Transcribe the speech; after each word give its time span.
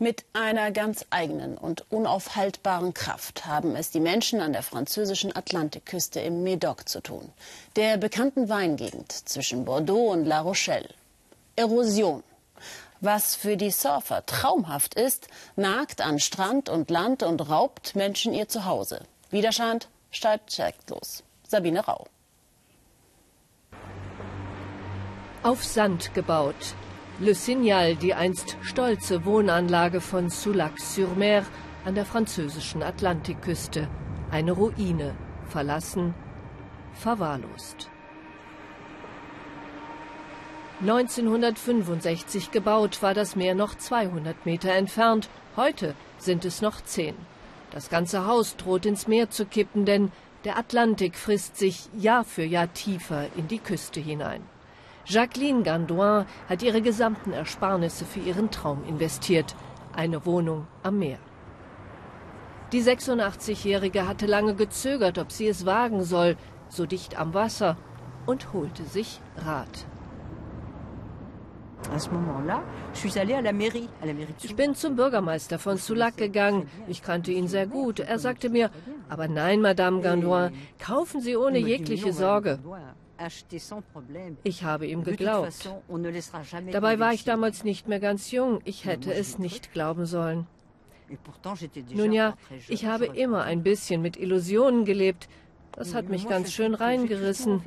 Mit 0.00 0.24
einer 0.32 0.72
ganz 0.72 1.06
eigenen 1.10 1.56
und 1.56 1.84
unaufhaltbaren 1.92 2.94
Kraft 2.94 3.46
haben 3.46 3.76
es 3.76 3.92
die 3.92 4.00
Menschen 4.00 4.40
an 4.40 4.52
der 4.52 4.64
französischen 4.64 5.34
Atlantikküste 5.34 6.18
im 6.18 6.42
Médoc 6.42 6.86
zu 6.86 7.00
tun, 7.00 7.32
der 7.76 7.96
bekannten 7.96 8.48
Weingegend 8.48 9.12
zwischen 9.12 9.64
Bordeaux 9.64 10.10
und 10.10 10.24
La 10.24 10.40
Rochelle. 10.40 10.88
Erosion. 11.54 12.24
Was 13.00 13.36
für 13.36 13.56
die 13.56 13.70
Surfer 13.70 14.26
traumhaft 14.26 14.94
ist, 14.94 15.28
nagt 15.54 16.00
an 16.00 16.18
Strand 16.18 16.68
und 16.68 16.90
Land 16.90 17.22
und 17.22 17.48
raubt 17.48 17.94
Menschen 17.94 18.34
ihr 18.34 18.48
Zuhause. 18.48 19.00
Widerstand 19.30 19.88
steigt 20.10 20.90
los. 20.90 21.22
Sabine 21.46 21.86
Rau. 21.86 22.08
Auf 25.44 25.62
Sand 25.62 26.14
gebaut, 26.14 26.74
Le 27.20 27.32
Signal, 27.32 27.94
die 27.94 28.12
einst 28.12 28.56
stolze 28.60 29.24
Wohnanlage 29.24 30.00
von 30.00 30.30
Soulac-sur-Mer 30.30 31.44
an 31.84 31.94
der 31.94 32.06
französischen 32.06 32.82
Atlantikküste. 32.82 33.86
Eine 34.32 34.50
Ruine, 34.50 35.14
verlassen, 35.48 36.12
verwahrlost. 36.92 37.88
1965 40.80 42.50
gebaut 42.50 43.00
war 43.00 43.14
das 43.14 43.36
Meer 43.36 43.54
noch 43.54 43.76
200 43.76 44.44
Meter 44.44 44.72
entfernt. 44.72 45.28
Heute 45.54 45.94
sind 46.18 46.44
es 46.44 46.62
noch 46.62 46.80
10. 46.80 47.14
Das 47.70 47.90
ganze 47.90 48.26
Haus 48.26 48.56
droht 48.56 48.86
ins 48.86 49.06
Meer 49.06 49.30
zu 49.30 49.46
kippen, 49.46 49.84
denn 49.84 50.10
der 50.42 50.58
Atlantik 50.58 51.16
frisst 51.16 51.58
sich 51.58 51.88
Jahr 51.96 52.24
für 52.24 52.42
Jahr 52.44 52.72
tiefer 52.72 53.28
in 53.36 53.46
die 53.46 53.60
Küste 53.60 54.00
hinein. 54.00 54.42
Jacqueline 55.06 55.62
Gandoin 55.62 56.26
hat 56.48 56.62
ihre 56.62 56.80
gesamten 56.80 57.32
Ersparnisse 57.32 58.04
für 58.04 58.20
ihren 58.20 58.50
Traum 58.50 58.84
investiert. 58.88 59.54
Eine 59.94 60.24
Wohnung 60.26 60.66
am 60.82 60.98
Meer. 60.98 61.18
Die 62.72 62.82
86-Jährige 62.82 64.08
hatte 64.08 64.26
lange 64.26 64.54
gezögert, 64.54 65.18
ob 65.18 65.30
sie 65.30 65.46
es 65.46 65.64
wagen 65.66 66.02
soll, 66.02 66.36
so 66.68 66.86
dicht 66.86 67.18
am 67.18 67.34
Wasser, 67.34 67.76
und 68.26 68.52
holte 68.52 68.82
sich 68.84 69.20
Rat. 69.36 69.86
Ich 74.42 74.56
bin 74.56 74.74
zum 74.74 74.96
Bürgermeister 74.96 75.58
von 75.58 75.76
Soulac 75.76 76.16
gegangen. 76.16 76.68
Ich 76.88 77.02
kannte 77.02 77.30
ihn 77.30 77.46
sehr 77.46 77.66
gut. 77.66 78.00
Er 78.00 78.18
sagte 78.18 78.48
mir, 78.48 78.70
aber 79.08 79.28
nein, 79.28 79.60
Madame 79.60 80.00
Gandoin, 80.00 80.52
kaufen 80.78 81.20
Sie 81.20 81.36
ohne 81.36 81.58
jegliche 81.58 82.12
Sorge. 82.12 82.58
Ich 84.44 84.64
habe 84.64 84.86
ihm 84.86 85.04
geglaubt. 85.04 85.70
Dabei 86.72 86.98
war 86.98 87.12
ich 87.12 87.24
damals 87.24 87.64
nicht 87.64 87.88
mehr 87.88 88.00
ganz 88.00 88.30
jung. 88.30 88.60
Ich 88.64 88.84
hätte 88.84 89.12
es 89.12 89.38
nicht 89.38 89.72
glauben 89.72 90.06
sollen. 90.06 90.46
Nun 91.94 92.12
ja, 92.12 92.34
ich 92.68 92.86
habe 92.86 93.06
immer 93.06 93.44
ein 93.44 93.62
bisschen 93.62 94.02
mit 94.02 94.16
Illusionen 94.16 94.84
gelebt. 94.84 95.28
Das 95.72 95.94
hat 95.94 96.08
mich 96.08 96.28
ganz 96.28 96.52
schön 96.52 96.74
reingerissen. 96.74 97.62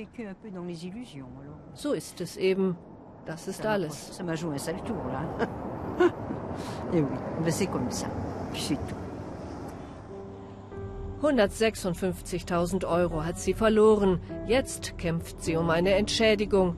So 1.73 1.94
ist 1.94 2.22
es 2.22 2.38
eben. 2.38 2.78
Das 3.26 3.48
ist 3.48 3.66
alles. 3.66 4.17
156.000 11.22 12.88
Euro 12.88 13.23
hat 13.23 13.40
sie 13.40 13.56
verloren. 13.56 14.20
Jetzt 14.48 14.98
kämpft 15.00 15.44
sie 15.44 15.56
um 15.56 15.70
eine 15.72 15.96
Entschädigung. 15.96 16.76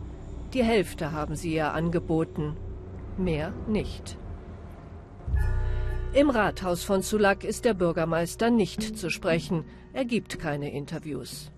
Die 0.54 0.64
Hälfte 0.64 1.12
haben 1.12 1.36
sie 1.36 1.54
ihr 1.56 1.73
angeboten. 1.73 2.56
Mehr 3.17 3.54
nicht. 3.67 4.17
Im 6.14 6.30
Rathaus 6.30 6.84
von 6.84 7.02
Sulak 7.02 7.44
ist 7.44 7.66
der 7.66 7.73
Bürgermeister 7.73 8.50
nicht 8.50 8.98
zu 8.98 9.10
sprechen. 9.10 9.66
Er 9.94 10.06
gibt 10.06 10.40
keine 10.40 10.72
Interviews. 10.72 11.52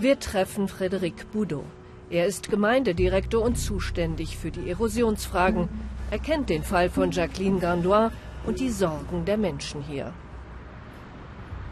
Wir 0.00 0.18
treffen 0.18 0.66
Frédéric 0.66 1.26
Boudot. 1.32 1.64
Er 2.10 2.26
ist 2.26 2.50
Gemeindedirektor 2.50 3.42
und 3.42 3.56
zuständig 3.56 4.36
für 4.36 4.50
die 4.50 4.68
Erosionsfragen. 4.68 5.68
Er 6.10 6.18
kennt 6.18 6.50
den 6.50 6.62
Fall 6.62 6.90
von 6.90 7.12
Jacqueline 7.12 7.60
Gandois 7.60 8.10
und 8.44 8.60
die 8.60 8.70
Sorgen 8.70 9.24
der 9.24 9.36
Menschen 9.36 9.82
hier. 9.82 10.12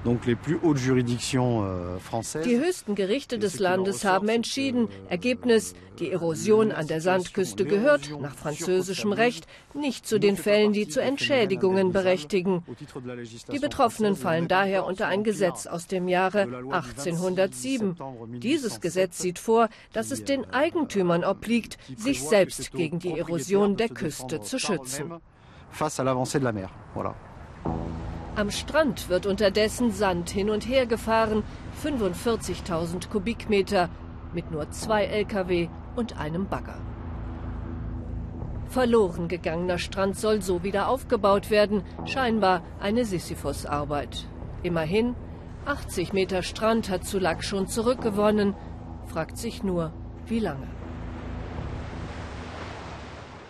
Euh, 0.06 1.99
die 2.44 2.59
höchsten 2.59 2.94
Gerichte 2.94 3.39
des 3.39 3.59
Landes 3.59 4.05
haben 4.05 4.28
entschieden, 4.28 4.89
Ergebnis, 5.09 5.75
die 5.99 6.12
Erosion 6.12 6.71
an 6.71 6.87
der 6.87 7.00
Sandküste 7.00 7.65
gehört, 7.65 8.11
nach 8.21 8.37
französischem 8.37 9.12
Recht, 9.12 9.47
nicht 9.75 10.06
zu 10.06 10.21
den 10.21 10.37
Fällen, 10.37 10.72
die 10.72 10.87
zu 10.87 11.03
Entschädigungen 11.03 11.93
berechtigen. 11.93 12.65
Die 13.53 13.59
Betroffenen 13.59 14.15
fallen 14.15 14.47
daher 14.47 14.87
unter 14.87 15.09
ein 15.09 15.25
Gesetz 15.25 15.66
aus 15.66 15.89
dem 15.89 16.06
Jahre 16.06 16.43
1807. 16.71 17.97
Dieses 18.39 18.81
Gesetz 18.81 19.19
sieht 19.19 19.41
vor, 19.41 19.69
dass 19.93 20.12
es 20.12 20.25
den 20.25 20.49
Eigentümern 20.50 21.25
obliegt, 21.25 21.78
sich 21.97 22.22
selbst 22.22 22.71
gegen 22.72 23.00
die 23.00 23.19
Erosion 23.19 23.77
der 23.77 23.89
Küste 23.89 24.41
zu 24.41 24.59
schützen. 24.59 25.15
Face 25.71 25.99
à 26.00 26.05
l'avancée 26.05 26.39
de 26.39 26.45
la 26.45 26.53
mer. 26.53 26.71
Voilà. 26.95 27.15
Am 28.37 28.51
Strand 28.51 29.09
wird 29.09 29.25
unterdessen 29.25 29.93
Sand 29.93 30.29
hin 30.29 30.51
und 30.51 30.69
her 30.69 30.85
gefahren, 30.85 31.43
45.000 31.83 33.09
Kubikmeter, 33.09 33.89
mit 34.35 34.51
nur 34.51 34.71
zwei 34.73 35.07
Lkw 35.07 35.71
und 35.97 36.21
einem 36.21 36.47
Bagger. 36.47 36.77
Verloren 38.69 39.29
gegangener 39.29 39.79
Strand 39.79 40.19
soll 40.19 40.43
so 40.43 40.63
wieder 40.63 40.89
aufgebaut 40.89 41.49
werden, 41.49 41.83
scheinbar 42.05 42.61
eine 42.79 43.07
Sisyphus-Arbeit. 43.07 44.27
Immerhin, 44.63 45.15
80 45.65 46.13
Meter 46.13 46.43
Strand 46.43 46.91
hat 46.91 47.07
Sulak 47.07 47.43
schon 47.43 47.69
zurückgewonnen, 47.69 48.55
fragt 49.07 49.39
sich 49.39 49.63
nur, 49.63 49.93
wie 50.27 50.41
lange. 50.41 50.76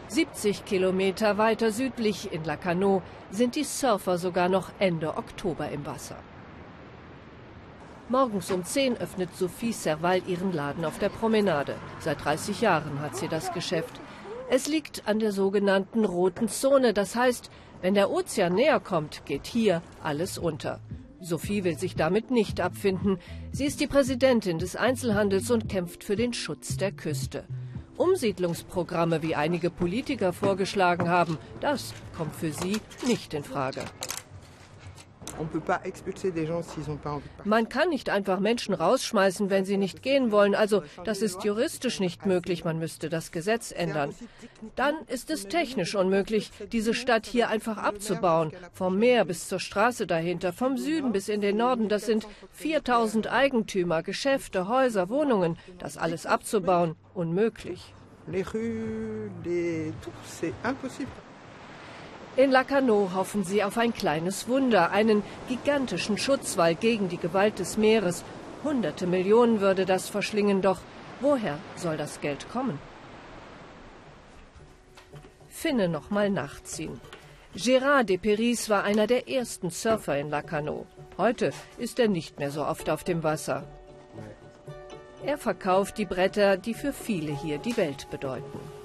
70 0.08 0.64
Kilometer 0.64 1.36
weiter 1.36 1.72
südlich 1.72 2.32
in 2.32 2.44
Lacanau 2.44 3.02
sind 3.30 3.56
die 3.56 3.64
Surfer 3.64 4.18
sogar 4.18 4.48
noch 4.48 4.70
Ende 4.78 5.16
Oktober 5.16 5.68
im 5.68 5.84
Wasser. 5.84 6.16
Morgens 8.08 8.52
um 8.52 8.64
10 8.64 8.98
öffnet 8.98 9.34
Sophie 9.34 9.72
Serval 9.72 10.22
ihren 10.28 10.52
Laden 10.52 10.84
auf 10.84 11.00
der 11.00 11.08
Promenade. 11.08 11.74
Seit 11.98 12.24
30 12.24 12.60
Jahren 12.60 13.00
hat 13.00 13.16
sie 13.16 13.26
das 13.26 13.52
Geschäft. 13.52 14.00
Es 14.48 14.68
liegt 14.68 15.08
an 15.08 15.18
der 15.18 15.32
sogenannten 15.32 16.04
roten 16.04 16.48
Zone. 16.48 16.94
Das 16.94 17.16
heißt, 17.16 17.50
wenn 17.82 17.94
der 17.94 18.12
Ozean 18.12 18.54
näher 18.54 18.78
kommt, 18.78 19.26
geht 19.26 19.46
hier 19.46 19.82
alles 20.04 20.38
unter. 20.38 20.78
Sophie 21.20 21.64
will 21.64 21.76
sich 21.76 21.96
damit 21.96 22.30
nicht 22.30 22.60
abfinden. 22.60 23.18
Sie 23.50 23.64
ist 23.64 23.80
die 23.80 23.88
Präsidentin 23.88 24.60
des 24.60 24.76
Einzelhandels 24.76 25.50
und 25.50 25.68
kämpft 25.68 26.04
für 26.04 26.14
den 26.14 26.32
Schutz 26.32 26.76
der 26.76 26.92
Küste. 26.92 27.44
Umsiedlungsprogramme, 27.96 29.22
wie 29.22 29.34
einige 29.34 29.70
Politiker 29.70 30.32
vorgeschlagen 30.32 31.08
haben, 31.08 31.38
das 31.60 31.94
kommt 32.16 32.34
für 32.34 32.52
sie 32.52 32.80
nicht 33.06 33.34
in 33.34 33.44
Frage. 33.44 33.84
Man 37.44 37.68
kann 37.68 37.88
nicht 37.88 38.10
einfach 38.10 38.40
Menschen 38.40 38.74
rausschmeißen, 38.74 39.50
wenn 39.50 39.64
sie 39.64 39.76
nicht 39.76 40.02
gehen 40.02 40.30
wollen. 40.30 40.54
Also 40.54 40.82
das 41.04 41.22
ist 41.22 41.44
juristisch 41.44 42.00
nicht 42.00 42.26
möglich. 42.26 42.64
Man 42.64 42.78
müsste 42.78 43.08
das 43.08 43.32
Gesetz 43.32 43.72
ändern. 43.72 44.14
Dann 44.74 44.94
ist 45.06 45.30
es 45.30 45.48
technisch 45.48 45.94
unmöglich, 45.94 46.50
diese 46.72 46.94
Stadt 46.94 47.26
hier 47.26 47.48
einfach 47.48 47.78
abzubauen. 47.78 48.52
Vom 48.72 48.98
Meer 48.98 49.24
bis 49.24 49.48
zur 49.48 49.60
Straße 49.60 50.06
dahinter, 50.06 50.52
vom 50.52 50.76
Süden 50.76 51.12
bis 51.12 51.28
in 51.28 51.40
den 51.40 51.56
Norden. 51.56 51.88
Das 51.88 52.06
sind 52.06 52.26
4000 52.52 53.30
Eigentümer, 53.30 54.02
Geschäfte, 54.02 54.68
Häuser, 54.68 55.08
Wohnungen. 55.08 55.58
Das 55.78 55.96
alles 55.96 56.26
abzubauen, 56.26 56.96
unmöglich. 57.14 57.94
Les 58.28 58.42
rues, 58.42 59.30
les... 59.44 59.92
c'est 60.26 60.52
impossible. 60.64 61.06
In 62.36 62.50
Lacanau 62.50 63.12
hoffen 63.14 63.44
sie 63.44 63.64
auf 63.64 63.78
ein 63.78 63.94
kleines 63.94 64.46
Wunder, 64.46 64.90
einen 64.90 65.22
gigantischen 65.48 66.18
Schutzwall 66.18 66.74
gegen 66.74 67.08
die 67.08 67.16
Gewalt 67.16 67.58
des 67.58 67.78
Meeres. 67.78 68.24
Hunderte 68.62 69.06
Millionen 69.06 69.60
würde 69.60 69.86
das 69.86 70.10
verschlingen, 70.10 70.60
doch 70.60 70.80
woher 71.20 71.58
soll 71.76 71.96
das 71.96 72.20
Geld 72.20 72.46
kommen? 72.50 72.78
Finne 75.48 75.88
noch 75.88 76.10
mal 76.10 76.28
nachziehen. 76.28 77.00
Gérard 77.54 78.04
de 78.04 78.18
Peris 78.18 78.68
war 78.68 78.84
einer 78.84 79.06
der 79.06 79.30
ersten 79.30 79.70
Surfer 79.70 80.18
in 80.18 80.28
Lacanau. 80.28 80.84
Heute 81.16 81.52
ist 81.78 81.98
er 81.98 82.08
nicht 82.08 82.38
mehr 82.38 82.50
so 82.50 82.66
oft 82.66 82.90
auf 82.90 83.02
dem 83.02 83.22
Wasser. 83.22 83.64
Er 85.24 85.38
verkauft 85.38 85.96
die 85.96 86.04
Bretter, 86.04 86.58
die 86.58 86.74
für 86.74 86.92
viele 86.92 87.32
hier 87.32 87.56
die 87.56 87.78
Welt 87.78 88.10
bedeuten. 88.10 88.75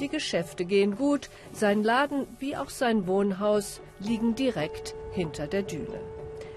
Die 0.00 0.08
Geschäfte 0.08 0.64
gehen 0.64 0.96
gut, 0.96 1.28
sein 1.52 1.82
Laden 1.82 2.26
wie 2.38 2.56
auch 2.56 2.70
sein 2.70 3.06
Wohnhaus 3.06 3.80
liegen 3.98 4.34
direkt 4.34 4.94
hinter 5.12 5.46
der 5.46 5.62
Düne. 5.62 6.00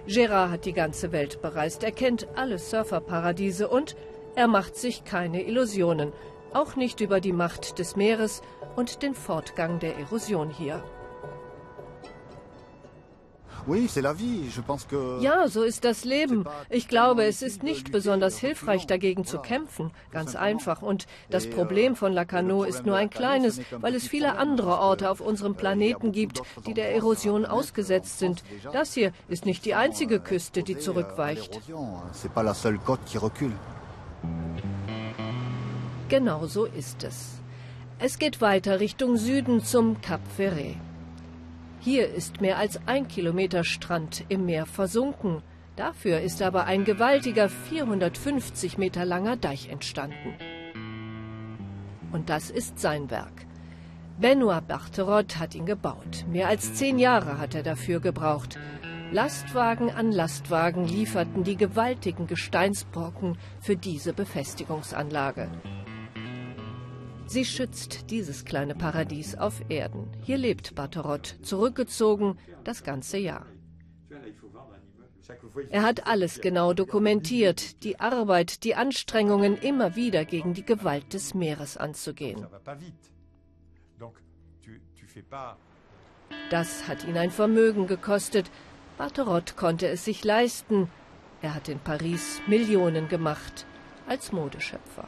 Gérard 0.07 0.51
hat 0.51 0.65
die 0.65 0.73
ganze 0.73 1.11
Welt 1.11 1.41
bereist, 1.41 1.83
er 1.83 1.91
kennt 1.91 2.27
alle 2.35 2.59
Surferparadiese 2.59 3.67
und 3.67 3.95
er 4.35 4.47
macht 4.47 4.75
sich 4.75 5.03
keine 5.05 5.43
Illusionen. 5.43 6.13
auch 6.53 6.75
nicht 6.75 7.01
über 7.01 7.21
die 7.21 7.31
Macht 7.31 7.79
des 7.79 7.95
Meeres 7.95 8.41
und 8.75 9.01
den 9.03 9.15
Fortgang 9.15 9.79
der 9.79 9.97
Erosion 9.97 10.49
hier. 10.49 10.83
Ja, 15.21 15.47
so 15.47 15.63
ist 15.63 15.83
das 15.83 16.05
Leben. 16.05 16.45
Ich 16.69 16.87
glaube, 16.87 17.23
es 17.25 17.41
ist 17.41 17.63
nicht 17.63 17.91
besonders 17.91 18.37
hilfreich, 18.37 18.87
dagegen 18.87 19.25
zu 19.25 19.39
kämpfen. 19.39 19.91
Ganz 20.11 20.35
einfach. 20.35 20.81
Und 20.81 21.07
das 21.29 21.49
Problem 21.49 21.95
von 21.95 22.13
Lacanau 22.13 22.63
ist 22.63 22.85
nur 22.85 22.95
ein 22.95 23.09
kleines, 23.09 23.61
weil 23.79 23.95
es 23.95 24.07
viele 24.07 24.37
andere 24.37 24.79
Orte 24.79 25.09
auf 25.09 25.21
unserem 25.21 25.55
Planeten 25.55 26.11
gibt, 26.11 26.41
die 26.65 26.73
der 26.73 26.93
Erosion 26.95 27.45
ausgesetzt 27.45 28.19
sind. 28.19 28.43
Das 28.73 28.93
hier 28.93 29.11
ist 29.27 29.45
nicht 29.45 29.65
die 29.65 29.75
einzige 29.75 30.19
Küste, 30.19 30.63
die 30.63 30.77
zurückweicht. 30.77 31.61
Genau 36.09 36.45
so 36.45 36.65
ist 36.65 37.03
es. 37.03 37.41
Es 37.99 38.17
geht 38.17 38.41
weiter 38.41 38.79
Richtung 38.79 39.15
Süden 39.15 39.63
zum 39.63 40.01
Cap 40.01 40.21
Ferret. 40.35 40.75
Hier 41.83 42.13
ist 42.13 42.42
mehr 42.42 42.60
als 42.60 42.80
ein 42.86 43.07
Kilometer 43.07 43.63
Strand 43.63 44.24
im 44.30 44.45
Meer 44.45 44.68
versunken. 44.68 45.42
Dafür 45.75 46.22
ist 46.22 46.44
aber 46.44 46.66
ein 46.66 46.86
gewaltiger 46.86 47.50
450 47.50 48.78
Meter 48.78 49.04
langer 49.04 49.36
Deich 49.36 49.69
entstanden. 49.69 50.36
Und 52.12 52.30
das 52.30 52.51
ist 52.51 52.78
sein 52.78 53.10
Werk. 53.10 53.48
Benoit 54.19 54.68
Barterot 54.68 55.39
hat 55.39 55.56
ihn 55.56 55.66
gebaut. 55.66 56.25
Mehr 56.31 56.50
als 56.50 56.75
zehn 56.75 57.00
Jahre 57.00 57.39
hat 57.39 57.56
er 57.56 57.63
dafür 57.63 58.00
gebraucht. 58.00 58.60
Lastwagen 59.12 59.89
an 59.89 60.12
Lastwagen 60.12 60.86
lieferten 60.86 61.44
die 61.44 61.57
gewaltigen 61.57 62.28
Gesteinsbrocken 62.28 63.39
für 63.60 63.75
diese 63.75 64.13
Befestigungsanlage. 64.13 65.50
Sie 67.31 67.45
schützt 67.45 68.12
dieses 68.12 68.44
kleine 68.44 68.75
Paradies 68.75 69.36
auf 69.36 69.62
Erden. 69.69 70.06
Hier 70.22 70.38
lebt 70.38 70.75
Batterot, 70.75 71.38
zurückgezogen 71.44 72.38
das 72.66 72.83
ganze 72.83 73.19
Jahr. 73.19 73.45
Er 75.69 75.83
hat 75.83 76.07
alles 76.07 76.42
genau 76.42 76.74
dokumentiert, 76.74 77.86
die 77.86 78.01
Arbeit, 78.01 78.66
die 78.66 78.75
Anstrengungen, 78.75 79.56
immer 79.56 79.95
wieder 79.95 80.25
gegen 80.25 80.54
die 80.54 80.66
Gewalt 80.66 81.13
des 81.13 81.33
Meeres 81.33 81.78
anzugehen. 81.78 82.45
Das 86.50 86.86
hat 86.89 87.06
ihn 87.06 87.18
ein 87.18 87.31
Vermögen 87.31 87.88
gekostet. 87.88 88.51
Barterot 88.98 89.56
konnte 89.56 89.88
es 89.88 90.04
sich 90.04 90.25
leisten. 90.25 90.89
Er 91.42 91.56
hat 91.56 91.69
in 91.69 91.80
Paris 91.80 92.42
Millionen 92.45 93.07
gemacht 93.07 93.66
als 94.06 94.33
Modeschöpfer. 94.33 95.07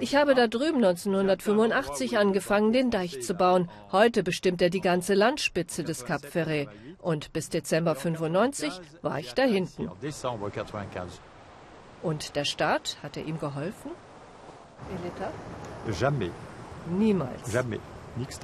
Ich 0.00 0.16
habe 0.16 0.34
da 0.34 0.46
drüben 0.46 0.84
1985 0.84 2.18
angefangen, 2.18 2.72
den 2.72 2.90
Deich 2.90 3.22
zu 3.22 3.34
bauen. 3.34 3.70
Heute 3.92 4.22
bestimmt 4.22 4.62
er 4.62 4.70
die 4.70 4.80
ganze 4.80 5.14
Landspitze 5.14 5.84
des 5.84 6.04
Cap 6.04 6.24
Ferret. 6.24 6.68
Und 7.00 7.32
bis 7.32 7.48
Dezember 7.50 7.94
95 7.94 8.80
war 9.02 9.18
ich 9.18 9.34
da 9.34 9.42
hinten. 9.42 9.90
Und 12.02 12.36
der 12.36 12.44
Staat, 12.44 12.96
hat 13.02 13.16
er 13.16 13.24
ihm 13.24 13.38
geholfen? 13.38 13.90
Jamais. 16.00 16.30
Niemals. 16.98 17.52
Jamais. 17.52 17.80
Nix 18.16 18.40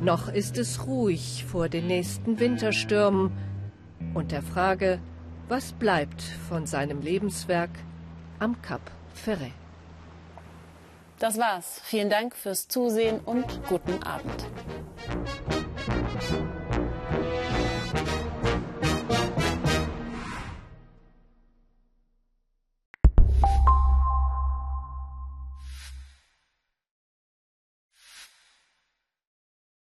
Noch 0.00 0.28
ist 0.28 0.58
es 0.58 0.86
ruhig 0.86 1.44
vor 1.44 1.68
den 1.68 1.86
nächsten 1.86 2.38
Winterstürmen 2.38 3.32
und 4.12 4.32
der 4.32 4.42
Frage, 4.42 5.00
was 5.48 5.72
bleibt 5.72 6.22
von 6.48 6.66
seinem 6.66 7.00
Lebenswerk 7.00 7.70
am 8.38 8.60
Cap 8.62 8.80
Ferret? 9.14 9.52
Das 11.18 11.38
war's. 11.38 11.80
Vielen 11.84 12.10
Dank 12.10 12.34
fürs 12.34 12.68
Zusehen 12.68 13.20
und 13.20 13.46
guten 13.68 14.02
Abend. 14.02 14.46